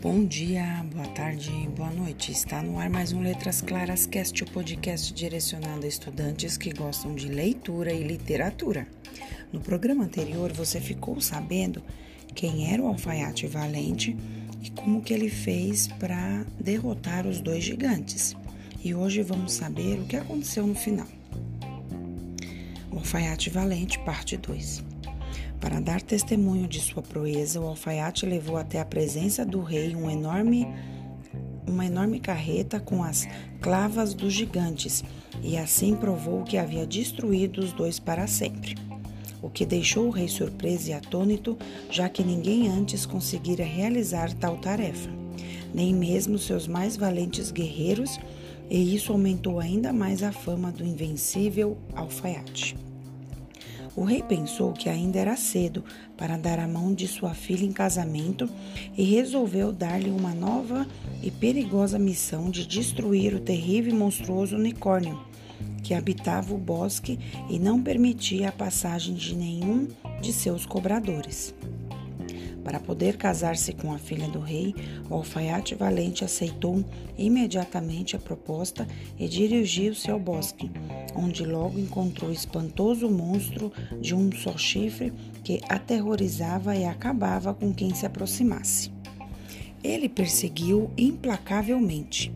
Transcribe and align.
Bom 0.00 0.24
dia, 0.24 0.86
boa 0.94 1.08
tarde, 1.08 1.50
boa 1.76 1.90
noite. 1.90 2.30
Está 2.30 2.62
no 2.62 2.78
ar 2.78 2.88
mais 2.88 3.12
um 3.12 3.20
Letras 3.20 3.60
Claras 3.60 4.06
Cast, 4.06 4.44
o 4.44 4.46
podcast 4.52 5.12
direcionado 5.12 5.84
a 5.84 5.88
estudantes 5.88 6.56
que 6.56 6.72
gostam 6.72 7.16
de 7.16 7.26
leitura 7.26 7.92
e 7.92 8.04
literatura. 8.04 8.86
No 9.52 9.58
programa 9.58 10.04
anterior, 10.04 10.52
você 10.52 10.80
ficou 10.80 11.20
sabendo 11.20 11.82
quem 12.32 12.72
era 12.72 12.80
o 12.80 12.86
alfaiate 12.86 13.48
valente 13.48 14.16
e 14.62 14.70
como 14.70 15.02
que 15.02 15.12
ele 15.12 15.28
fez 15.28 15.88
para 15.88 16.46
derrotar 16.60 17.26
os 17.26 17.40
dois 17.40 17.64
gigantes. 17.64 18.36
E 18.84 18.94
hoje 18.94 19.20
vamos 19.20 19.52
saber 19.52 19.98
o 19.98 20.04
que 20.04 20.14
aconteceu 20.14 20.64
no 20.64 20.76
final. 20.76 21.08
O 22.92 22.98
alfaiate 22.98 23.50
valente, 23.50 23.98
parte 23.98 24.36
2. 24.36 24.87
Para 25.60 25.80
dar 25.80 26.00
testemunho 26.00 26.68
de 26.68 26.80
sua 26.80 27.02
proeza, 27.02 27.60
o 27.60 27.66
alfaiate 27.66 28.24
levou 28.24 28.56
até 28.56 28.80
a 28.80 28.84
presença 28.84 29.44
do 29.44 29.60
rei 29.60 29.94
um 29.94 30.08
enorme, 30.08 30.68
uma 31.66 31.84
enorme 31.84 32.20
carreta 32.20 32.78
com 32.78 33.02
as 33.02 33.26
clavas 33.60 34.14
dos 34.14 34.32
gigantes, 34.32 35.02
e 35.42 35.56
assim 35.56 35.96
provou 35.96 36.44
que 36.44 36.56
havia 36.56 36.86
destruído 36.86 37.58
os 37.60 37.72
dois 37.72 37.98
para 37.98 38.26
sempre. 38.28 38.76
O 39.42 39.50
que 39.50 39.66
deixou 39.66 40.06
o 40.06 40.10
rei 40.10 40.28
surpreso 40.28 40.90
e 40.90 40.92
atônito, 40.92 41.56
já 41.90 42.08
que 42.08 42.22
ninguém 42.22 42.68
antes 42.68 43.04
conseguira 43.04 43.64
realizar 43.64 44.32
tal 44.34 44.56
tarefa, 44.58 45.10
nem 45.74 45.92
mesmo 45.92 46.38
seus 46.38 46.68
mais 46.68 46.96
valentes 46.96 47.50
guerreiros, 47.50 48.18
e 48.70 48.94
isso 48.94 49.12
aumentou 49.12 49.58
ainda 49.58 49.92
mais 49.92 50.22
a 50.22 50.30
fama 50.30 50.70
do 50.70 50.84
invencível 50.84 51.76
alfaiate. 51.94 52.87
O 53.98 54.04
rei 54.04 54.22
pensou 54.22 54.72
que 54.72 54.88
ainda 54.88 55.18
era 55.18 55.36
cedo 55.36 55.84
para 56.16 56.36
dar 56.36 56.60
a 56.60 56.68
mão 56.68 56.94
de 56.94 57.08
sua 57.08 57.34
filha 57.34 57.64
em 57.64 57.72
casamento 57.72 58.48
e 58.96 59.02
resolveu 59.02 59.72
dar-lhe 59.72 60.08
uma 60.08 60.32
nova 60.32 60.86
e 61.20 61.32
perigosa 61.32 61.98
missão 61.98 62.48
de 62.48 62.64
destruir 62.64 63.34
o 63.34 63.40
terrível 63.40 63.92
e 63.92 63.96
monstruoso 63.96 64.54
unicórnio 64.54 65.20
que 65.82 65.94
habitava 65.94 66.54
o 66.54 66.58
bosque 66.58 67.18
e 67.50 67.58
não 67.58 67.82
permitia 67.82 68.50
a 68.50 68.52
passagem 68.52 69.16
de 69.16 69.34
nenhum 69.34 69.88
de 70.22 70.32
seus 70.32 70.64
cobradores. 70.64 71.52
Para 72.62 72.78
poder 72.78 73.16
casar-se 73.16 73.72
com 73.72 73.92
a 73.92 73.98
filha 73.98 74.28
do 74.28 74.38
rei, 74.38 74.76
o 75.10 75.14
alfaiate 75.14 75.74
valente 75.74 76.24
aceitou 76.24 76.84
imediatamente 77.16 78.14
a 78.14 78.20
proposta 78.20 78.86
e 79.18 79.26
dirigiu-se 79.26 80.08
ao 80.08 80.20
bosque, 80.20 80.70
onde 81.18 81.44
logo 81.44 81.78
encontrou 81.78 82.30
o 82.30 82.32
espantoso 82.32 83.10
monstro 83.10 83.72
de 84.00 84.14
um 84.14 84.30
só 84.30 84.56
chifre 84.56 85.12
que 85.42 85.60
aterrorizava 85.68 86.76
e 86.76 86.84
acabava 86.84 87.52
com 87.52 87.74
quem 87.74 87.92
se 87.94 88.06
aproximasse. 88.06 88.92
Ele 89.82 90.08
perseguiu 90.08 90.90
implacavelmente. 90.96 92.32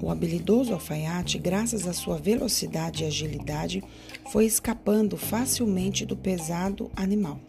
O 0.00 0.10
habilidoso 0.10 0.72
alfaiate, 0.72 1.38
graças 1.38 1.86
à 1.86 1.92
sua 1.92 2.18
velocidade 2.18 3.02
e 3.02 3.06
agilidade, 3.06 3.82
foi 4.30 4.46
escapando 4.46 5.16
facilmente 5.16 6.06
do 6.06 6.16
pesado 6.16 6.90
animal. 6.94 7.40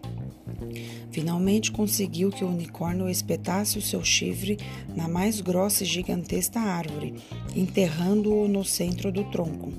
Finalmente 1.12 1.72
conseguiu 1.72 2.30
que 2.30 2.44
o 2.44 2.50
unicórnio 2.50 3.10
espetasse 3.10 3.78
o 3.78 3.82
seu 3.82 4.04
chifre 4.04 4.58
na 4.96 5.08
mais 5.08 5.42
grossa 5.42 5.84
e 5.84 5.88
gigantesca 5.88 6.60
árvore, 6.60 7.16
enterrando-o 7.56 8.48
no 8.48 8.64
centro 8.64 9.12
do 9.12 9.24
tronco. 9.26 9.74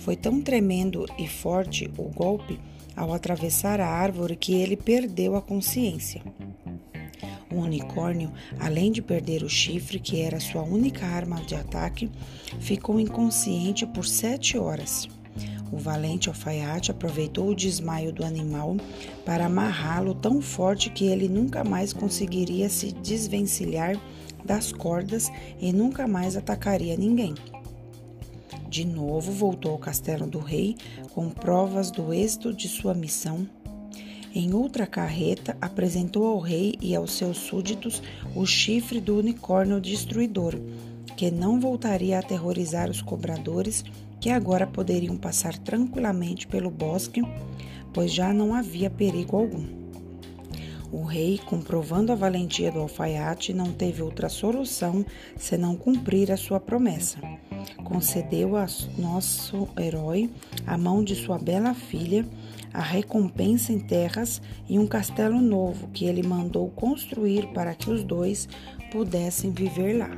Foi 0.00 0.16
tão 0.16 0.40
tremendo 0.40 1.06
e 1.18 1.28
forte 1.28 1.90
o 1.96 2.04
golpe 2.04 2.58
ao 2.96 3.12
atravessar 3.12 3.80
a 3.80 3.88
árvore 3.88 4.36
que 4.36 4.54
ele 4.54 4.76
perdeu 4.76 5.36
a 5.36 5.42
consciência. 5.42 6.22
O 7.50 7.56
unicórnio, 7.56 8.32
além 8.58 8.90
de 8.90 9.02
perder 9.02 9.42
o 9.42 9.48
chifre, 9.48 10.00
que 10.00 10.20
era 10.20 10.40
sua 10.40 10.62
única 10.62 11.04
arma 11.04 11.36
de 11.42 11.54
ataque, 11.54 12.10
ficou 12.58 12.98
inconsciente 12.98 13.86
por 13.86 14.06
sete 14.06 14.56
horas. 14.56 15.08
O 15.72 15.78
valente 15.78 16.28
alfaiate 16.28 16.90
aproveitou 16.90 17.48
o 17.48 17.56
desmaio 17.56 18.12
do 18.12 18.22
animal 18.22 18.76
para 19.24 19.46
amarrá-lo 19.46 20.14
tão 20.14 20.42
forte 20.42 20.90
que 20.90 21.06
ele 21.06 21.28
nunca 21.28 21.64
mais 21.64 21.94
conseguiria 21.94 22.68
se 22.68 22.92
desvencilhar 22.92 23.98
das 24.44 24.70
cordas 24.70 25.32
e 25.58 25.72
nunca 25.72 26.06
mais 26.06 26.36
atacaria 26.36 26.94
ninguém. 26.94 27.34
De 28.68 28.84
novo 28.84 29.32
voltou 29.32 29.72
ao 29.72 29.78
castelo 29.78 30.26
do 30.26 30.38
rei 30.38 30.76
com 31.14 31.30
provas 31.30 31.90
do 31.90 32.12
êxito 32.12 32.52
de 32.52 32.68
sua 32.68 32.92
missão. 32.92 33.48
Em 34.34 34.54
outra 34.54 34.86
carreta, 34.86 35.56
apresentou 35.60 36.26
ao 36.26 36.38
rei 36.38 36.74
e 36.80 36.94
aos 36.94 37.12
seus 37.12 37.36
súditos 37.36 38.02
o 38.34 38.46
chifre 38.46 38.98
do 38.98 39.18
unicórnio 39.18 39.80
destruidor, 39.80 40.54
que 41.16 41.30
não 41.30 41.60
voltaria 41.60 42.16
a 42.16 42.20
aterrorizar 42.20 42.90
os 42.90 43.02
cobradores 43.02 43.84
que 44.22 44.30
agora 44.30 44.68
poderiam 44.68 45.16
passar 45.16 45.58
tranquilamente 45.58 46.46
pelo 46.46 46.70
bosque, 46.70 47.20
pois 47.92 48.14
já 48.14 48.32
não 48.32 48.54
havia 48.54 48.88
perigo 48.88 49.36
algum. 49.36 49.66
O 50.92 51.02
rei, 51.02 51.40
comprovando 51.44 52.12
a 52.12 52.14
valentia 52.14 52.70
do 52.70 52.78
alfaiate, 52.78 53.52
não 53.52 53.72
teve 53.72 54.00
outra 54.00 54.28
solução 54.28 55.04
senão 55.36 55.74
cumprir 55.74 56.30
a 56.30 56.36
sua 56.36 56.60
promessa. 56.60 57.18
Concedeu 57.82 58.56
a 58.56 58.66
nosso 58.96 59.68
herói 59.76 60.30
a 60.64 60.78
mão 60.78 61.02
de 61.02 61.16
sua 61.16 61.36
bela 61.36 61.74
filha, 61.74 62.24
a 62.72 62.80
recompensa 62.80 63.72
em 63.72 63.80
terras 63.80 64.40
e 64.68 64.78
um 64.78 64.86
castelo 64.86 65.40
novo 65.40 65.88
que 65.88 66.04
ele 66.04 66.22
mandou 66.22 66.70
construir 66.70 67.48
para 67.48 67.74
que 67.74 67.90
os 67.90 68.04
dois 68.04 68.48
pudessem 68.92 69.50
viver 69.50 69.94
lá. 69.94 70.10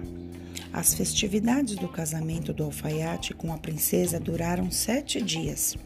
As 0.75 0.93
festividades 0.93 1.77
do 1.77 1.87
casamento 1.87 2.53
do 2.53 2.65
alfaiate 2.65 3.33
com 3.33 3.53
a 3.53 3.57
princesa 3.57 4.19
duraram 4.19 4.73
sete 4.73 5.23
dias. 5.23 5.79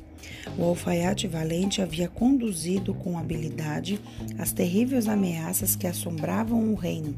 O 0.56 0.64
alfaiate 0.64 1.28
valente 1.28 1.82
havia 1.82 2.08
conduzido 2.08 2.94
com 2.94 3.18
habilidade 3.18 4.00
as 4.38 4.50
terríveis 4.50 5.06
ameaças 5.06 5.76
que 5.76 5.86
assombravam 5.86 6.72
o 6.72 6.74
reino, 6.74 7.14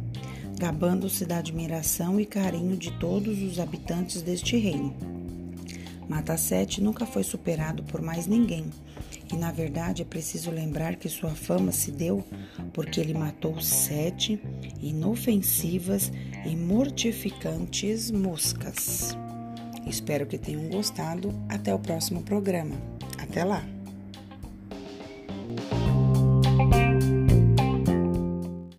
gabando-se 0.59 1.25
da 1.25 1.39
admiração 1.39 2.19
e 2.19 2.27
carinho 2.27 2.77
de 2.77 2.91
todos 2.99 3.41
os 3.41 3.61
habitantes 3.61 4.21
deste 4.21 4.57
reino. 4.57 5.20
Mata-Sete 6.11 6.83
nunca 6.83 7.07
foi 7.07 7.23
superado 7.23 7.85
por 7.85 8.03
mais 8.03 8.27
ninguém, 8.27 8.65
e 9.33 9.37
na 9.37 9.53
verdade 9.53 10.03
é 10.03 10.05
preciso 10.05 10.51
lembrar 10.51 10.97
que 10.97 11.09
sua 11.09 11.31
fama 11.31 11.71
se 11.71 11.93
deu 11.93 12.25
porque 12.73 12.99
ele 12.99 13.15
matou 13.15 13.61
sete 13.61 14.43
inofensivas 14.83 16.11
e 16.45 16.57
mortificantes 16.57 18.11
moscas. 18.11 19.17
Espero 19.87 20.27
que 20.27 20.37
tenham 20.37 20.69
gostado. 20.69 21.33
Até 21.49 21.73
o 21.73 21.79
próximo 21.79 22.23
programa. 22.23 22.75
Até 23.17 23.45
lá! 23.45 23.80